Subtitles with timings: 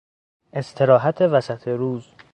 [0.53, 2.05] استراحت وسط روز